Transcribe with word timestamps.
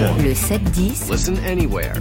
Le 0.00 0.32
7-10 0.32 1.10
Listen 1.12 1.36
anywhere. 1.46 1.92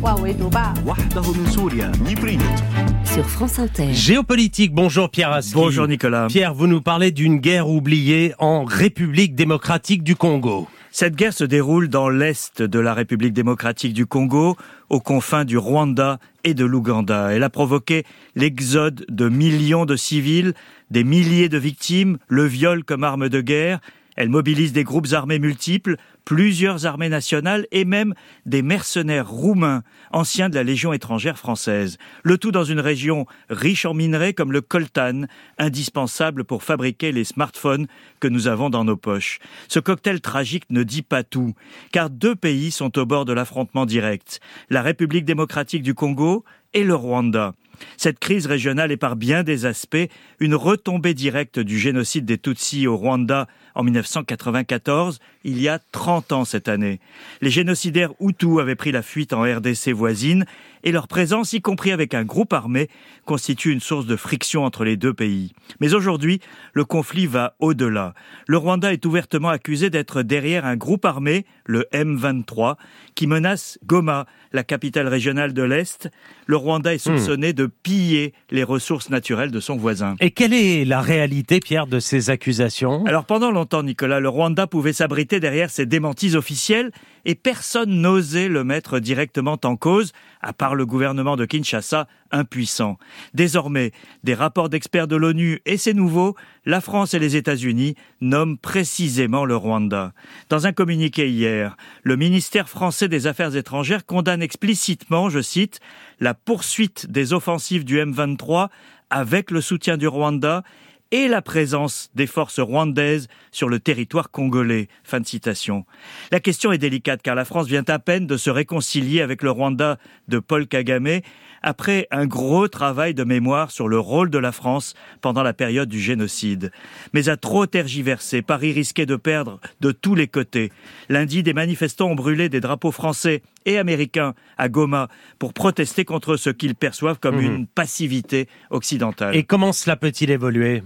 sur 3.03 3.29
France 3.29 3.59
Inter. 3.59 3.91
Géopolitique, 3.91 4.73
bonjour 4.73 5.09
Pierre 5.09 5.33
Aski. 5.33 5.53
Bonjour 5.53 5.85
Nicolas. 5.85 6.27
Pierre, 6.29 6.53
vous 6.53 6.67
nous 6.67 6.81
parlez 6.81 7.11
d'une 7.11 7.39
guerre 7.39 7.67
oubliée 7.67 8.33
en 8.39 8.63
République 8.63 9.35
démocratique 9.35 10.01
du 10.01 10.15
Congo. 10.15 10.69
Cette 10.91 11.17
guerre 11.17 11.33
se 11.33 11.43
déroule 11.43 11.89
dans 11.89 12.07
l'est 12.07 12.61
de 12.61 12.79
la 12.79 12.93
République 12.93 13.33
démocratique 13.33 13.93
du 13.93 14.05
Congo, 14.05 14.55
aux 14.89 15.01
confins 15.01 15.43
du 15.43 15.57
Rwanda 15.57 16.19
et 16.45 16.53
de 16.53 16.63
l'Ouganda. 16.63 17.33
Elle 17.33 17.43
a 17.43 17.49
provoqué 17.49 18.05
l'exode 18.33 19.05
de 19.09 19.27
millions 19.27 19.85
de 19.85 19.97
civils, 19.97 20.53
des 20.89 21.03
milliers 21.03 21.49
de 21.49 21.57
victimes, 21.57 22.17
le 22.29 22.45
viol 22.45 22.85
comme 22.85 23.03
arme 23.03 23.27
de 23.27 23.41
guerre. 23.41 23.81
Elle 24.19 24.27
mobilise 24.27 24.73
des 24.73 24.83
groupes 24.83 25.13
armés 25.13 25.39
multiples, 25.39 25.95
plusieurs 26.25 26.85
armées 26.85 27.07
nationales 27.07 27.65
et 27.71 27.85
même 27.85 28.13
des 28.45 28.61
mercenaires 28.61 29.29
roumains, 29.29 29.81
anciens 30.11 30.49
de 30.49 30.55
la 30.55 30.63
Légion 30.63 30.91
étrangère 30.91 31.37
française. 31.37 31.97
Le 32.23 32.37
tout 32.37 32.51
dans 32.51 32.65
une 32.65 32.81
région 32.81 33.25
riche 33.49 33.85
en 33.85 33.93
minerais 33.93 34.33
comme 34.33 34.51
le 34.51 34.59
coltan, 34.59 35.21
indispensable 35.57 36.43
pour 36.43 36.63
fabriquer 36.63 37.13
les 37.13 37.23
smartphones 37.23 37.87
que 38.19 38.27
nous 38.27 38.49
avons 38.49 38.69
dans 38.69 38.83
nos 38.83 38.97
poches. 38.97 39.39
Ce 39.69 39.79
cocktail 39.79 40.19
tragique 40.19 40.65
ne 40.69 40.83
dit 40.83 41.01
pas 41.01 41.23
tout, 41.23 41.53
car 41.93 42.09
deux 42.09 42.35
pays 42.35 42.71
sont 42.71 42.99
au 42.99 43.05
bord 43.05 43.23
de 43.23 43.31
l'affrontement 43.31 43.85
direct. 43.85 44.41
La 44.69 44.81
République 44.81 45.23
démocratique 45.23 45.81
du 45.81 45.93
Congo 45.93 46.43
et 46.73 46.83
le 46.83 46.93
Rwanda. 46.93 47.53
Cette 47.97 48.19
crise 48.19 48.45
régionale 48.45 48.91
est 48.91 48.97
par 48.97 49.15
bien 49.15 49.43
des 49.43 49.65
aspects 49.65 50.09
une 50.39 50.55
retombée 50.55 51.13
directe 51.13 51.59
du 51.59 51.77
génocide 51.77 52.25
des 52.25 52.37
Tutsis 52.37 52.87
au 52.87 52.97
Rwanda 52.97 53.47
en 53.75 53.83
1994, 53.83 55.19
il 55.43 55.61
y 55.61 55.69
a 55.69 55.79
30 55.91 56.31
ans 56.31 56.45
cette 56.45 56.67
année. 56.67 56.99
Les 57.41 57.49
génocidaires 57.49 58.11
Hutus 58.19 58.59
avaient 58.59 58.75
pris 58.75 58.91
la 58.91 59.01
fuite 59.01 59.33
en 59.33 59.43
RDC 59.43 59.89
voisine 59.93 60.45
et 60.83 60.91
leur 60.91 61.07
présence, 61.07 61.53
y 61.53 61.61
compris 61.61 61.91
avec 61.91 62.13
un 62.13 62.23
groupe 62.23 62.53
armé, 62.53 62.89
constitue 63.25 63.71
une 63.71 63.79
source 63.79 64.05
de 64.05 64.15
friction 64.15 64.63
entre 64.63 64.83
les 64.83 64.97
deux 64.97 65.13
pays. 65.13 65.53
Mais 65.79 65.93
aujourd'hui, 65.93 66.39
le 66.73 66.85
conflit 66.85 67.27
va 67.27 67.55
au-delà. 67.59 68.13
Le 68.47 68.57
Rwanda 68.57 68.93
est 68.93 69.05
ouvertement 69.05 69.49
accusé 69.49 69.89
d'être 69.89 70.23
derrière 70.23 70.65
un 70.65 70.75
groupe 70.75 71.05
armé, 71.05 71.45
le 71.65 71.85
M23, 71.93 72.75
qui 73.15 73.27
menace 73.27 73.77
Goma, 73.85 74.25
la 74.51 74.63
capitale 74.63 75.07
régionale 75.07 75.53
de 75.53 75.63
l'Est. 75.63 76.09
Le 76.47 76.55
Rwanda 76.55 76.93
est 76.93 76.97
soupçonné 76.97 77.53
de 77.53 77.67
piller 77.67 78.33
les 78.49 78.63
ressources 78.63 79.09
naturelles 79.09 79.51
de 79.51 79.59
son 79.59 79.75
voisin. 79.75 80.15
Et 80.19 80.31
quelle 80.31 80.53
est 80.53 80.85
la 80.85 81.01
réalité, 81.01 81.59
Pierre, 81.59 81.87
de 81.87 81.99
ces 81.99 82.29
accusations? 82.29 83.05
Alors 83.05 83.25
pendant 83.25 83.51
longtemps, 83.51 83.83
Nicolas, 83.83 84.19
le 84.19 84.29
Rwanda 84.29 84.65
pouvait 84.65 84.93
s'abriter 84.93 85.39
derrière 85.39 85.69
ses 85.69 85.85
démentis 85.85 86.35
officiels 86.35 86.91
et 87.25 87.35
personne 87.35 88.01
n'osait 88.01 88.47
le 88.47 88.63
mettre 88.63 88.99
directement 88.99 89.57
en 89.63 89.75
cause, 89.75 90.11
à 90.41 90.53
part 90.53 90.75
le 90.75 90.85
gouvernement 90.85 91.35
de 91.35 91.45
Kinshasa, 91.45 92.07
impuissant. 92.31 92.97
Désormais, 93.33 93.91
des 94.23 94.33
rapports 94.33 94.69
d'experts 94.69 95.07
de 95.07 95.15
l'ONU 95.15 95.61
et 95.65 95.77
c'est 95.77 95.93
nouveau, 95.93 96.35
la 96.65 96.81
France 96.81 97.13
et 97.13 97.19
les 97.19 97.35
États-Unis 97.35 97.95
nomment 98.21 98.57
précisément 98.57 99.45
le 99.45 99.55
Rwanda. 99.55 100.13
Dans 100.49 100.67
un 100.67 100.71
communiqué 100.71 101.29
hier, 101.29 101.75
le 102.03 102.15
ministère 102.15 102.69
français 102.69 103.07
des 103.07 103.27
Affaires 103.27 103.55
étrangères 103.55 104.05
condamne 104.05 104.41
explicitement, 104.41 105.29
je 105.29 105.41
cite, 105.41 105.79
la 106.19 106.33
poursuite 106.33 107.09
des 107.09 107.33
offensives 107.33 107.85
du 107.85 107.97
M23 107.97 108.69
avec 109.09 109.51
le 109.51 109.61
soutien 109.61 109.97
du 109.97 110.07
Rwanda 110.07 110.63
et 111.11 111.27
la 111.27 111.41
présence 111.41 112.09
des 112.15 112.27
forces 112.27 112.59
rwandaises 112.59 113.27
sur 113.51 113.69
le 113.69 113.79
territoire 113.79 114.31
congolais. 114.31 114.87
Fin 115.03 115.19
de 115.19 115.25
citation. 115.25 115.85
La 116.31 116.39
question 116.39 116.71
est 116.71 116.77
délicate 116.77 117.21
car 117.21 117.35
la 117.35 117.45
France 117.45 117.67
vient 117.67 117.83
à 117.87 117.99
peine 117.99 118.27
de 118.27 118.37
se 118.37 118.49
réconcilier 118.49 119.21
avec 119.21 119.41
le 119.41 119.51
Rwanda 119.51 119.97
de 120.27 120.39
Paul 120.39 120.67
Kagame 120.67 121.21
après 121.61 122.07
un 122.11 122.25
gros 122.25 122.67
travail 122.67 123.13
de 123.13 123.23
mémoire 123.23 123.71
sur 123.71 123.87
le 123.87 123.99
rôle 123.99 124.29
de 124.29 124.37
la 124.37 124.51
France 124.51 124.93
pendant 125.21 125.43
la 125.43 125.53
période 125.53 125.89
du 125.89 125.99
génocide. 125.99 126.71
Mais 127.13 127.29
à 127.29 127.37
trop 127.37 127.65
tergiverser, 127.65 128.41
Paris 128.41 128.71
risquait 128.71 129.05
de 129.05 129.15
perdre 129.15 129.59
de 129.81 129.91
tous 129.91 130.15
les 130.15 130.27
côtés. 130.27 130.71
Lundi, 131.09 131.43
des 131.43 131.53
manifestants 131.53 132.11
ont 132.11 132.15
brûlé 132.15 132.49
des 132.49 132.61
drapeaux 132.61 132.91
français 132.91 133.41
et 133.65 133.77
américains 133.77 134.35
à 134.57 134.69
Goma 134.69 135.09
pour 135.37 135.53
protester 135.53 136.05
contre 136.05 136.37
ce 136.37 136.49
qu'ils 136.49 136.75
perçoivent 136.75 137.19
comme 137.19 137.39
une 137.39 137.67
passivité 137.67 138.47
occidentale. 138.69 139.35
Et 139.35 139.43
comment 139.43 139.73
cela 139.73 139.95
peut-il 139.95 140.31
évoluer? 140.31 140.81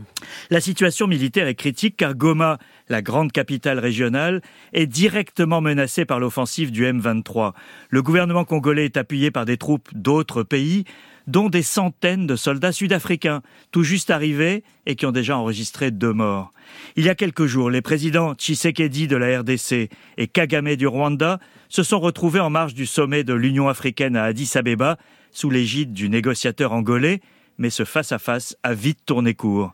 La 0.49 0.61
situation 0.61 1.07
militaire 1.07 1.47
est 1.47 1.55
critique 1.55 1.97
car 1.97 2.15
Goma, 2.15 2.57
la 2.89 3.01
grande 3.01 3.31
capitale 3.31 3.79
régionale, 3.79 4.41
est 4.73 4.87
directement 4.87 5.61
menacée 5.61 6.05
par 6.05 6.19
l'offensive 6.19 6.71
du 6.71 6.85
M23. 6.85 7.53
Le 7.89 8.01
gouvernement 8.01 8.45
congolais 8.45 8.85
est 8.85 8.97
appuyé 8.97 9.31
par 9.31 9.45
des 9.45 9.57
troupes 9.57 9.89
d'autres 9.93 10.43
pays, 10.43 10.85
dont 11.27 11.49
des 11.49 11.61
centaines 11.61 12.27
de 12.27 12.35
soldats 12.35 12.71
sud-africains, 12.71 13.41
tout 13.71 13.83
juste 13.83 14.09
arrivés 14.09 14.63
et 14.85 14.95
qui 14.95 15.05
ont 15.05 15.11
déjà 15.11 15.37
enregistré 15.37 15.91
deux 15.91 16.13
morts. 16.13 16.51
Il 16.95 17.05
y 17.05 17.09
a 17.09 17.15
quelques 17.15 17.45
jours, 17.45 17.69
les 17.69 17.81
présidents 17.81 18.33
Tshisekedi 18.33 19.07
de 19.07 19.15
la 19.15 19.39
RDC 19.39 19.89
et 20.17 20.27
Kagame 20.27 20.75
du 20.75 20.87
Rwanda 20.87 21.39
se 21.69 21.83
sont 21.83 21.99
retrouvés 21.99 22.39
en 22.39 22.49
marge 22.49 22.73
du 22.73 22.85
sommet 22.85 23.23
de 23.23 23.33
l'Union 23.33 23.69
africaine 23.69 24.15
à 24.15 24.23
Addis 24.25 24.51
Abeba, 24.55 24.97
sous 25.31 25.49
l'égide 25.49 25.93
du 25.93 26.09
négociateur 26.09 26.73
angolais, 26.73 27.21
mais 27.63 27.69
ce 27.69 27.85
face-à-face 27.85 28.57
a 28.61 28.73
vite 28.73 29.05
tourné 29.05 29.35
court. 29.35 29.73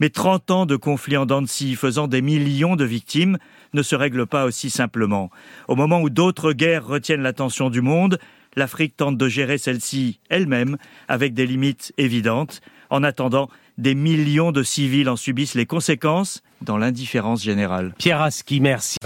Mais 0.00 0.10
30 0.10 0.50
ans 0.50 0.66
de 0.66 0.74
conflit 0.74 1.16
en 1.16 1.46
scie 1.46 1.76
faisant 1.76 2.08
des 2.08 2.20
millions 2.20 2.74
de 2.74 2.84
victimes 2.84 3.38
ne 3.74 3.82
se 3.82 3.94
règlent 3.94 4.26
pas 4.26 4.44
aussi 4.44 4.70
simplement. 4.70 5.30
Au 5.68 5.76
moment 5.76 6.00
où 6.00 6.10
d'autres 6.10 6.52
guerres 6.52 6.84
retiennent 6.84 7.22
l'attention 7.22 7.70
du 7.70 7.80
monde, 7.80 8.18
l'Afrique 8.56 8.96
tente 8.96 9.16
de 9.16 9.28
gérer 9.28 9.56
celle-ci 9.56 10.18
elle-même 10.30 10.78
avec 11.06 11.32
des 11.32 11.46
limites 11.46 11.92
évidentes. 11.96 12.60
En 12.90 13.04
attendant, 13.04 13.48
des 13.76 13.94
millions 13.94 14.50
de 14.50 14.64
civils 14.64 15.08
en 15.08 15.14
subissent 15.14 15.54
les 15.54 15.66
conséquences 15.66 16.42
dans 16.60 16.76
l'indifférence 16.76 17.40
générale. 17.40 17.94
Pierre 17.98 18.20
Aski, 18.20 18.58
merci. 18.58 18.96